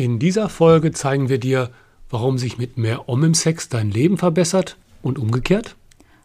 [0.00, 1.68] In dieser Folge zeigen wir dir,
[2.08, 5.76] warum sich mit mehr Om im Sex dein Leben verbessert und umgekehrt.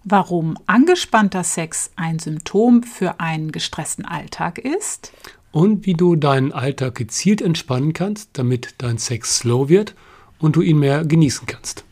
[0.06, 5.12] Warum angespannter Sex ein Symptom für einen gestressten Alltag ist.
[5.52, 9.94] Und wie du deinen Alltag gezielt entspannen kannst, damit dein Sex slow wird
[10.40, 11.84] und du ihn mehr genießen kannst.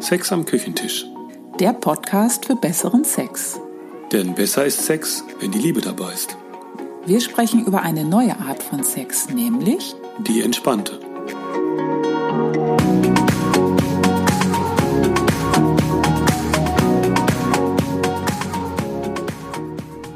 [0.00, 1.04] Sex am Küchentisch.
[1.60, 3.60] Der Podcast für besseren Sex.
[4.10, 6.36] Denn besser ist Sex, wenn die Liebe dabei ist.
[7.08, 9.94] Wir sprechen über eine neue Art von Sex, nämlich
[10.26, 11.00] Die entspannte.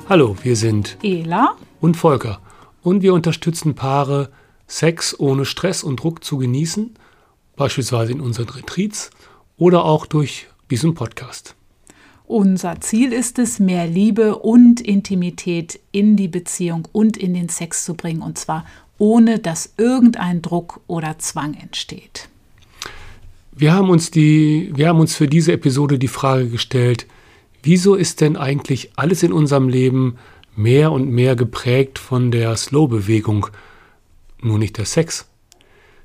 [0.07, 2.43] Hallo, wir sind Ela und Volker
[2.83, 4.31] und wir unterstützen Paare,
[4.67, 6.93] Sex ohne Stress und Druck zu genießen,
[7.57, 9.09] beispielsweise in unseren Retreats
[9.57, 11.57] oder auch durch diesen Podcast.
[12.27, 17.85] Unser Ziel ist es, mehr Liebe und Intimität in die Beziehung und in den Sex
[17.85, 18.65] zu bringen, und zwar
[18.99, 22.29] ohne dass irgendein Druck oder Zwang entsteht.
[23.51, 27.07] Wir haben uns, die, wir haben uns für diese Episode die Frage gestellt,
[27.63, 30.19] wieso ist denn eigentlich alles in unserem Leben
[30.55, 33.49] mehr und mehr geprägt von der Slow-Bewegung,
[34.41, 35.27] nur nicht der Sex?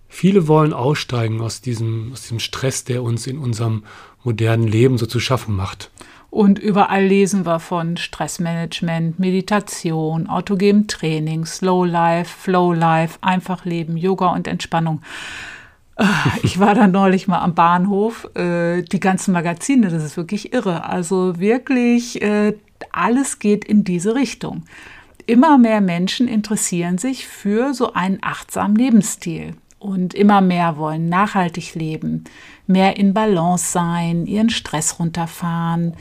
[0.09, 3.83] Viele wollen aussteigen aus diesem, aus diesem Stress, der uns in unserem
[4.23, 5.91] modernen Leben so zu schaffen macht.
[6.37, 13.97] Und überall lesen wir von Stressmanagement, Meditation, autogenem Training, Slow Life, Flow Life, einfach Leben,
[13.97, 15.01] Yoga und Entspannung.
[15.95, 16.05] Äh,
[16.43, 18.29] ich war da neulich mal am Bahnhof.
[18.35, 20.87] äh, Die ganzen Magazine, das ist wirklich irre.
[20.87, 22.53] Also wirklich, äh,
[22.91, 24.65] alles geht in diese Richtung.
[25.25, 29.55] Immer mehr Menschen interessieren sich für so einen achtsamen Lebensstil.
[29.79, 32.25] Und immer mehr wollen nachhaltig leben,
[32.67, 35.93] mehr in Balance sein, ihren Stress runterfahren,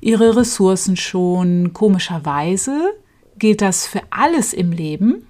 [0.00, 1.72] ihre Ressourcen schonen.
[1.72, 2.92] Komischerweise
[3.38, 5.26] gilt das für alles im Leben,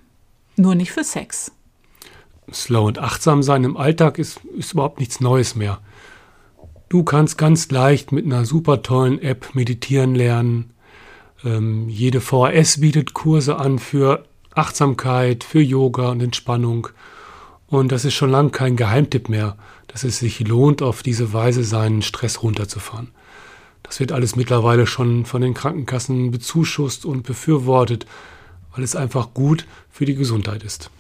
[0.56, 1.52] nur nicht für Sex.
[2.52, 5.78] Slow und achtsam sein im Alltag ist, ist überhaupt nichts Neues mehr.
[6.88, 10.70] Du kannst ganz leicht mit einer super tollen App meditieren lernen.
[11.45, 14.24] Ähm, jede VHS bietet Kurse an für
[14.55, 16.89] Achtsamkeit, für Yoga und Entspannung.
[17.68, 19.56] Und das ist schon lange kein Geheimtipp mehr,
[19.92, 23.08] dass es sich lohnt, auf diese Weise seinen Stress runterzufahren.
[23.83, 28.06] Das wird alles mittlerweile schon von den Krankenkassen bezuschusst und befürwortet,
[28.74, 30.90] weil es einfach gut für die Gesundheit ist.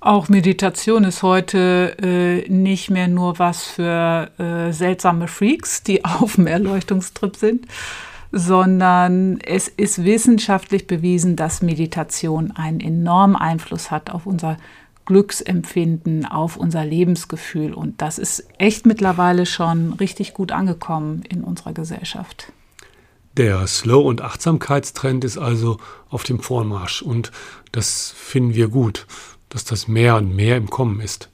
[0.00, 6.34] Auch Meditation ist heute äh, nicht mehr nur was für äh, seltsame Freaks, die auf
[6.34, 7.66] dem Erleuchtungstrip sind,
[8.30, 14.58] sondern es ist wissenschaftlich bewiesen, dass Meditation einen enormen Einfluss hat auf unser
[15.06, 17.74] Glücksempfinden, auf unser Lebensgefühl.
[17.74, 22.52] Und das ist echt mittlerweile schon richtig gut angekommen in unserer Gesellschaft.
[23.36, 25.78] Der Slow- und Achtsamkeitstrend ist also
[26.08, 27.32] auf dem Vormarsch und
[27.72, 29.06] das finden wir gut,
[29.48, 31.30] dass das mehr und mehr im Kommen ist,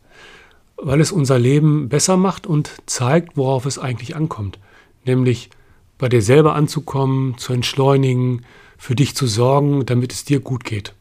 [0.78, 4.58] weil es unser Leben besser macht und zeigt, worauf es eigentlich ankommt,
[5.04, 5.50] nämlich
[5.98, 8.46] bei dir selber anzukommen, zu entschleunigen,
[8.78, 10.94] für dich zu sorgen, damit es dir gut geht.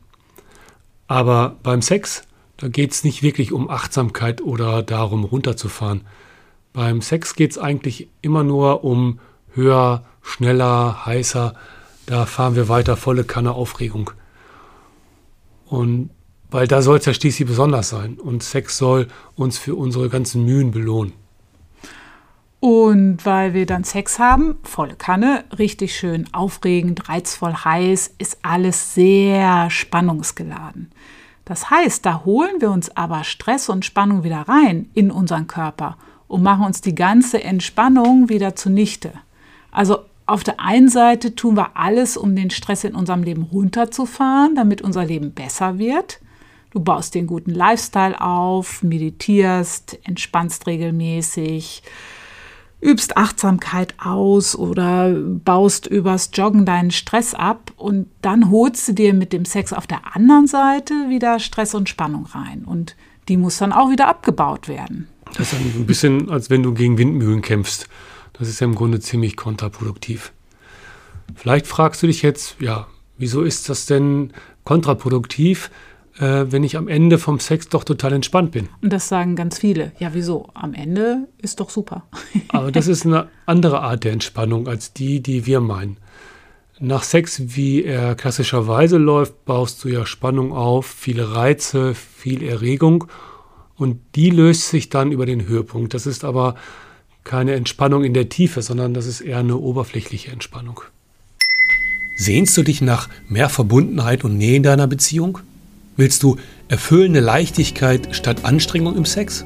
[1.07, 2.24] Aber beim Sex
[2.59, 6.02] da geht es nicht wirklich um Achtsamkeit oder darum, runterzufahren.
[6.74, 9.20] Beim Sex geht es eigentlich immer nur um
[9.53, 11.53] höher, schneller, heißer.
[12.06, 14.12] Da fahren wir weiter volle Kanne Aufregung.
[15.68, 16.09] Und
[16.52, 18.19] weil da soll es ja schließlich besonders sein.
[18.19, 21.14] Und Sex soll uns für unsere ganzen Mühen belohnen.
[22.59, 28.94] Und weil wir dann Sex haben, volle Kanne, richtig schön aufregend, reizvoll heiß, ist alles
[28.94, 30.92] sehr spannungsgeladen.
[31.50, 35.98] Das heißt, da holen wir uns aber Stress und Spannung wieder rein in unseren Körper
[36.28, 39.14] und machen uns die ganze Entspannung wieder zunichte.
[39.72, 44.54] Also auf der einen Seite tun wir alles, um den Stress in unserem Leben runterzufahren,
[44.54, 46.20] damit unser Leben besser wird.
[46.70, 51.81] Du baust den guten Lifestyle auf, meditierst, entspannst regelmäßig,
[52.82, 59.14] übst Achtsamkeit aus oder baust übers Joggen deinen Stress ab und dann holst du dir
[59.14, 62.96] mit dem Sex auf der anderen Seite wieder Stress und Spannung rein und
[63.28, 65.08] die muss dann auch wieder abgebaut werden.
[65.38, 67.88] Das ist ein bisschen, als wenn du gegen Windmühlen kämpfst.
[68.34, 70.32] Das ist ja im Grunde ziemlich kontraproduktiv.
[71.36, 72.88] Vielleicht fragst du dich jetzt, ja,
[73.18, 74.32] wieso ist das denn
[74.64, 75.70] kontraproduktiv?
[76.19, 78.69] Äh, wenn ich am Ende vom Sex doch total entspannt bin.
[78.81, 79.92] Und das sagen ganz viele.
[80.00, 80.50] Ja, wieso?
[80.54, 82.04] Am Ende ist doch super.
[82.50, 85.98] Aber das ist eine andere Art der Entspannung als die, die wir meinen.
[86.81, 93.06] Nach Sex, wie er klassischerweise läuft, baust du ja Spannung auf, viele Reize, viel Erregung
[93.75, 95.94] und die löst sich dann über den Höhepunkt.
[95.94, 96.56] Das ist aber
[97.25, 100.81] keine Entspannung in der Tiefe, sondern das ist eher eine oberflächliche Entspannung.
[102.15, 105.39] Sehnst du dich nach mehr Verbundenheit und Nähe in deiner Beziehung?
[106.00, 106.38] Willst du
[106.69, 109.44] erfüllende Leichtigkeit statt Anstrengung im Sex?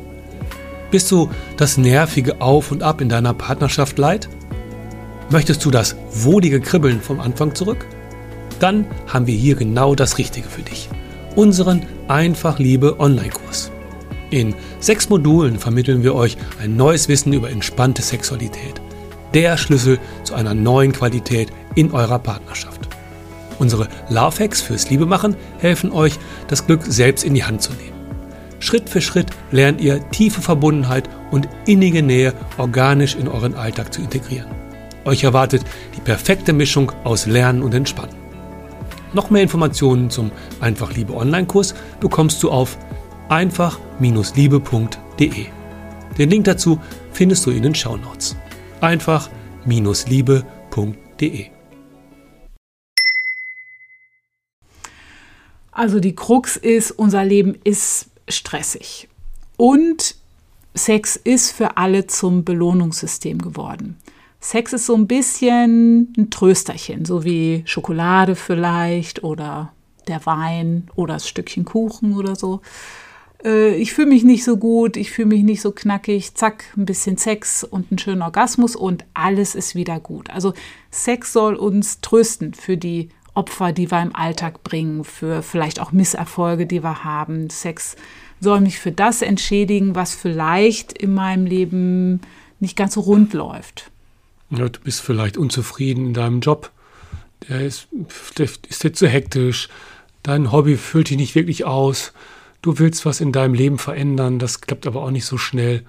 [0.91, 4.29] Bist du das nervige Auf und Ab in deiner Partnerschaft leid?
[5.31, 7.87] Möchtest du das wohlige Kribbeln vom Anfang zurück?
[8.59, 10.89] Dann haben wir hier genau das Richtige für dich.
[11.35, 13.71] Unseren Einfach Liebe Online-Kurs.
[14.29, 18.79] In sechs Modulen vermitteln wir euch ein neues Wissen über entspannte Sexualität.
[19.33, 22.72] Der Schlüssel zu einer neuen Qualität in eurer Partnerschaft.
[23.63, 26.19] Unsere Love Hacks fürs Liebemachen helfen euch,
[26.49, 27.93] das Glück selbst in die Hand zu nehmen.
[28.59, 34.01] Schritt für Schritt lernt ihr tiefe Verbundenheit und innige Nähe organisch in euren Alltag zu
[34.01, 34.49] integrieren.
[35.05, 35.63] Euch erwartet
[35.95, 38.17] die perfekte Mischung aus Lernen und Entspannen.
[39.13, 42.77] Noch mehr Informationen zum Einfach Liebe Online-Kurs bekommst du auf
[43.29, 45.45] einfach-liebe.de.
[46.17, 46.81] Den Link dazu
[47.13, 48.35] findest du in den Shownotes.
[48.81, 51.53] einfach-liebe.de
[55.73, 59.09] Also die Krux ist, unser Leben ist stressig.
[59.57, 60.15] Und
[60.75, 63.97] Sex ist für alle zum Belohnungssystem geworden.
[64.39, 69.71] Sex ist so ein bisschen ein Trösterchen, so wie Schokolade vielleicht oder
[70.07, 72.61] der Wein oder das Stückchen Kuchen oder so.
[73.43, 76.85] Äh, ich fühle mich nicht so gut, ich fühle mich nicht so knackig, zack, ein
[76.85, 80.29] bisschen Sex und einen schönen Orgasmus und alles ist wieder gut.
[80.29, 80.53] Also
[80.91, 85.91] Sex soll uns trösten für die Opfer, die wir im Alltag bringen, für vielleicht auch
[85.91, 87.49] Misserfolge, die wir haben.
[87.49, 87.95] Sex
[88.39, 92.21] soll mich für das entschädigen, was vielleicht in meinem Leben
[92.59, 93.89] nicht ganz so rund läuft.
[94.49, 96.71] Ja, du bist vielleicht unzufrieden in deinem Job.
[97.49, 97.87] Der ist,
[98.37, 99.69] der ist dir zu hektisch.
[100.21, 102.13] Dein Hobby füllt dich nicht wirklich aus.
[102.61, 105.83] Du willst was in deinem Leben verändern, das klappt aber auch nicht so schnell.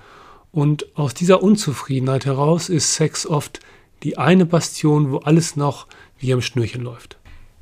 [0.51, 3.61] Und aus dieser Unzufriedenheit heraus ist Sex oft
[4.03, 5.87] die eine Bastion, wo alles noch
[6.19, 7.17] wie am Schnürchen läuft.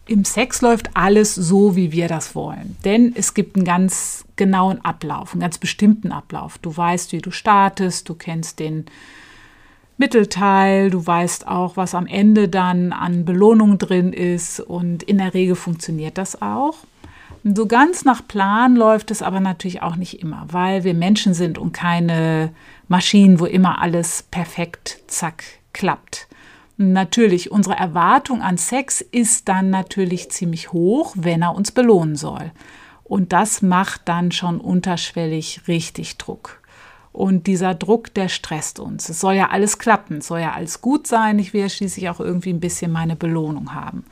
[0.07, 2.77] Im Sex läuft alles so, wie wir das wollen.
[2.85, 6.59] Denn es gibt einen ganz genauen Ablauf, einen ganz bestimmten Ablauf.
[6.59, 8.87] Du weißt, wie du startest, du kennst den
[9.99, 15.35] Mittelteil, du weißt auch, was am Ende dann an Belohnung drin ist und in der
[15.35, 16.79] Regel funktioniert das auch.
[17.45, 21.59] So ganz nach Plan läuft es aber natürlich auch nicht immer, weil wir Menschen sind
[21.59, 22.51] und keine
[22.89, 26.27] Maschinen, wo immer alles perfekt, zack, klappt.
[26.83, 32.51] Natürlich, unsere Erwartung an Sex ist dann natürlich ziemlich hoch, wenn er uns belohnen soll.
[33.05, 36.61] Und das macht dann schon unterschwellig richtig Druck.
[37.13, 39.09] Und dieser Druck, der stresst uns.
[39.09, 41.39] Es soll ja alles klappen, es soll ja alles gut sein.
[41.39, 44.05] Ich will ja schließlich auch irgendwie ein bisschen meine Belohnung haben.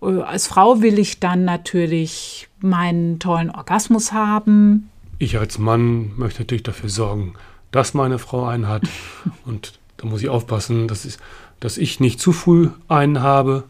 [0.00, 4.90] Als Frau will ich dann natürlich meinen tollen Orgasmus haben.
[5.18, 7.34] Ich als Mann möchte natürlich dafür sorgen,
[7.70, 8.82] dass meine Frau einen hat.
[9.46, 11.16] Und da muss ich aufpassen, dass ich,
[11.62, 13.64] dass ich nicht zu früh einen habe.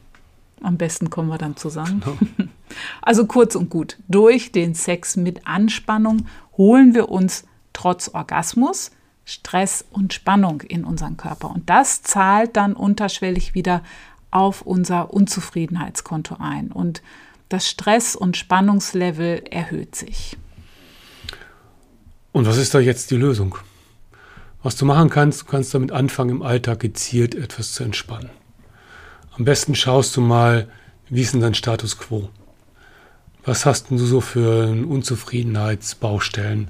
[0.62, 2.02] Am besten kommen wir dann zusammen.
[2.04, 2.48] Genau.
[3.02, 6.24] Also kurz und gut, durch den Sex mit Anspannung
[6.56, 7.44] holen wir uns
[7.74, 8.92] trotz Orgasmus
[9.24, 11.50] Stress und Spannung in unseren Körper.
[11.50, 13.82] Und das zahlt dann unterschwellig wieder
[14.30, 16.72] auf unser Unzufriedenheitskonto ein.
[16.72, 17.02] Und
[17.48, 20.36] das Stress- und Spannungslevel erhöht sich.
[22.32, 23.58] Und was ist da jetzt die Lösung?
[24.62, 28.30] Was du machen kannst, du kannst damit anfangen, im Alltag gezielt etwas zu entspannen.
[29.36, 30.68] Am besten schaust du mal,
[31.08, 32.28] wie ist denn dein Status quo?
[33.44, 36.68] Was hast du so für Unzufriedenheitsbaustellen?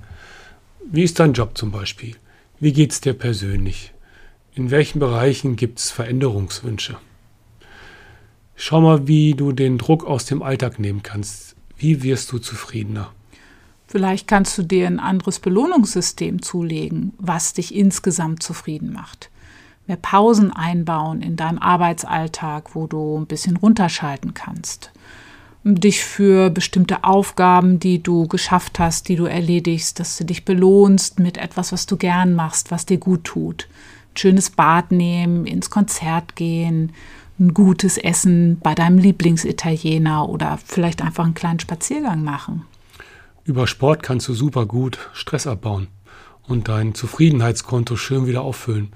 [0.91, 2.17] Wie ist dein Job zum Beispiel?
[2.61, 3.93] Wie geht es dir persönlich?
[4.55, 6.97] In welchen Bereichen gibt es Veränderungswünsche?
[8.57, 11.57] Schau mal, wie du den Druck aus dem Alltag nehmen kannst.
[11.77, 13.13] Wie wirst du zufriedener?
[13.93, 19.29] Vielleicht kannst du dir ein anderes Belohnungssystem zulegen, was dich insgesamt zufrieden macht.
[19.87, 24.93] Mehr Pausen einbauen in deinem Arbeitsalltag, wo du ein bisschen runterschalten kannst
[25.65, 31.21] dich für bestimmte Aufgaben, die du geschafft hast, die du erledigst, dass du dich belohnst
[31.21, 33.69] mit etwas, was du gern machst, was dir gut tut.
[34.13, 36.91] Ein schönes Bad nehmen, ins Konzert gehen,
[37.39, 42.65] ein gutes Essen bei deinem Lieblingsitaliener oder vielleicht einfach einen kleinen Spaziergang machen.
[43.45, 45.89] Über Sport kannst du super gut Stress abbauen
[46.47, 48.93] und dein Zufriedenheitskonto schön wieder auffüllen.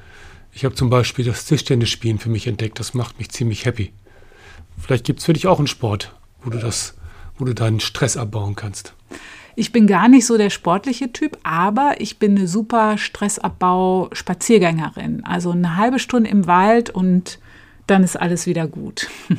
[0.53, 3.93] Ich habe zum Beispiel das Tischtennisspielen für mich entdeckt, das macht mich ziemlich happy.
[4.79, 6.95] Vielleicht gibt es für dich auch einen Sport, wo du das,
[7.39, 8.95] wo du deinen Stress abbauen kannst?
[9.57, 15.25] Ich bin gar nicht so der sportliche Typ, aber ich bin eine super Stressabbau-Spaziergängerin.
[15.25, 17.41] Also eine halbe Stunde im Wald und
[17.89, 19.09] dann ist alles wieder gut.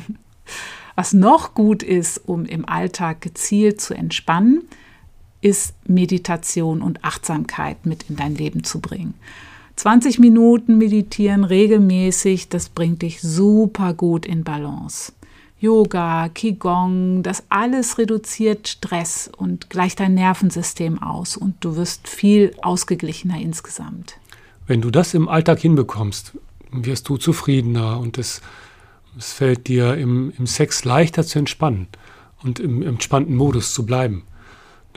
[0.96, 4.68] Was noch gut ist, um im Alltag gezielt zu entspannen,
[5.40, 9.14] ist Meditation und Achtsamkeit mit in dein Leben zu bringen.
[9.76, 15.12] 20 Minuten meditieren regelmäßig, das bringt dich super gut in Balance.
[15.60, 22.54] Yoga, Qigong, das alles reduziert Stress und gleicht dein Nervensystem aus und du wirst viel
[22.62, 24.18] ausgeglichener insgesamt.
[24.66, 26.32] Wenn du das im Alltag hinbekommst,
[26.70, 28.40] wirst du zufriedener und es,
[29.16, 31.88] es fällt dir im, im Sex leichter zu entspannen
[32.44, 34.24] und im, im entspannten Modus zu bleiben.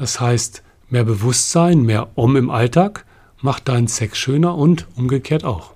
[0.01, 3.05] Das heißt, mehr Bewusstsein, mehr Om im Alltag
[3.39, 5.73] macht deinen Sex schöner und umgekehrt auch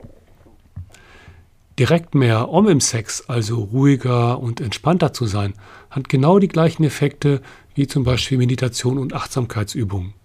[1.77, 5.53] direkt mehr Om im Sex, also ruhiger und entspannter zu sein,
[5.91, 7.39] hat genau die gleichen Effekte
[7.75, 10.15] wie zum Beispiel Meditation und Achtsamkeitsübungen.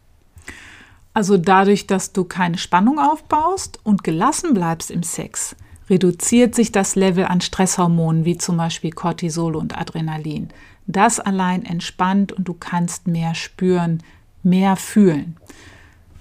[1.12, 5.56] Also dadurch, dass du keine Spannung aufbaust und gelassen bleibst im Sex,
[5.90, 10.48] reduziert sich das Level an Stresshormonen wie zum Beispiel Cortisol und Adrenalin.
[10.92, 14.02] Das allein entspannt und du kannst mehr spüren,
[14.42, 15.36] mehr fühlen.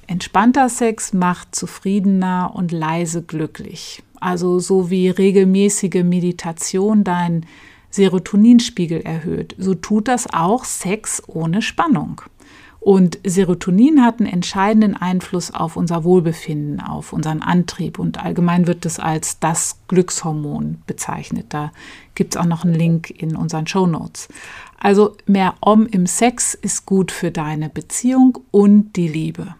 [0.07, 4.03] Entspannter Sex macht zufriedener und leise glücklich.
[4.19, 7.45] Also so wie regelmäßige Meditation deinen
[7.89, 12.21] Serotoninspiegel erhöht, so tut das auch Sex ohne Spannung.
[12.79, 18.85] Und Serotonin hat einen entscheidenden Einfluss auf unser Wohlbefinden, auf unseren Antrieb und allgemein wird
[18.85, 21.47] es als das Glückshormon bezeichnet.
[21.49, 21.71] Da
[22.15, 24.29] gibt es auch noch einen Link in unseren Show Notes.
[24.77, 29.55] Also mehr Om im Sex ist gut für deine Beziehung und die Liebe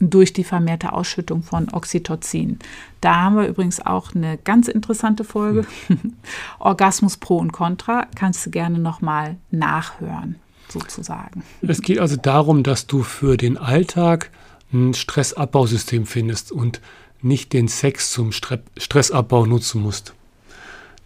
[0.00, 2.58] durch die vermehrte Ausschüttung von Oxytocin.
[3.00, 5.66] Da haben wir übrigens auch eine ganz interessante Folge.
[6.58, 10.36] Orgasmus pro und contra kannst du gerne nochmal nachhören,
[10.80, 11.42] sozusagen.
[11.62, 14.30] Es geht also darum, dass du für den Alltag
[14.72, 16.80] ein Stressabbausystem findest und
[17.22, 20.14] nicht den Sex zum Stressabbau nutzen musst.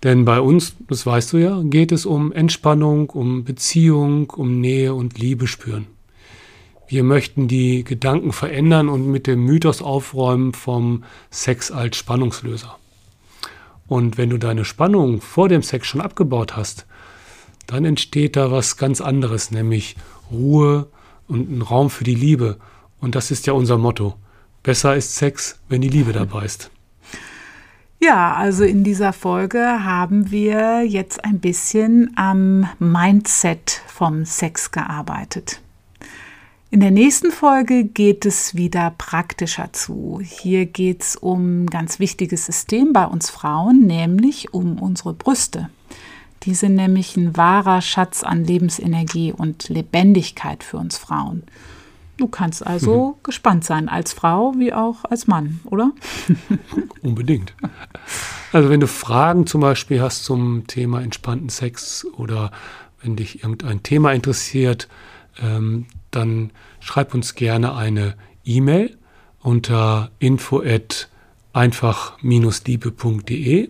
[0.03, 4.95] Denn bei uns, das weißt du ja, geht es um Entspannung, um Beziehung, um Nähe
[4.95, 5.87] und Liebe spüren.
[6.87, 12.79] Wir möchten die Gedanken verändern und mit dem Mythos aufräumen vom Sex als Spannungslöser.
[13.87, 16.87] Und wenn du deine Spannung vor dem Sex schon abgebaut hast,
[17.69, 19.95] dann entsteht da was ganz anderes, nämlich
[20.33, 20.89] Ruhe
[21.29, 22.57] und ein Raum für die Liebe.
[22.99, 24.15] Und das ist ja unser Motto.
[24.63, 26.71] Besser ist Sex, wenn die Liebe dabei ist.
[28.01, 35.61] Ja, also in dieser Folge haben wir jetzt ein bisschen am Mindset vom Sex gearbeitet.
[36.71, 40.21] In der nächsten Folge geht es wieder praktischer zu.
[40.23, 45.69] Hier geht es um ein ganz wichtiges System bei uns Frauen, nämlich um unsere Brüste.
[46.49, 51.43] Die sind nämlich ein wahrer Schatz an Lebensenergie und Lebendigkeit für uns Frauen.
[52.17, 53.23] Du kannst also mhm.
[53.23, 55.91] gespannt sein, als Frau wie auch als Mann, oder?
[57.03, 57.53] Unbedingt.
[58.51, 62.51] Also wenn du Fragen zum Beispiel hast zum Thema entspannten Sex oder
[63.03, 64.89] wenn dich irgendein Thema interessiert,
[65.43, 66.51] ähm, dann
[66.81, 68.15] schreib uns gerne eine
[68.47, 68.97] E-Mail
[69.41, 71.11] unter info at
[71.53, 73.69] einfach-liebe.de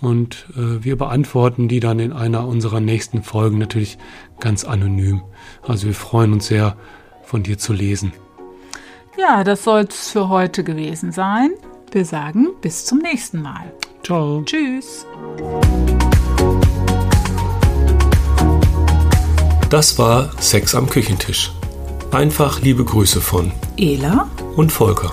[0.00, 3.98] und äh, wir beantworten die dann in einer unserer nächsten Folgen natürlich
[4.40, 5.22] ganz anonym.
[5.62, 6.76] Also wir freuen uns sehr,
[7.24, 8.12] von dir zu lesen.
[9.18, 11.50] Ja, das soll es für heute gewesen sein.
[11.90, 13.72] Wir sagen bis zum nächsten Mal.
[14.02, 14.42] Ciao.
[14.44, 15.06] Tschüss.
[19.70, 21.52] Das war Sex am Küchentisch.
[22.12, 25.10] Einfach liebe Grüße von Ela und Volker.